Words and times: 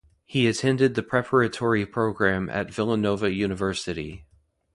He 0.25 0.47
attended 0.47 0.95
the 0.95 1.03
preparatory 1.03 1.85
program 1.85 2.49
at 2.49 2.73
Villanova 2.73 3.31
University. 3.31 4.25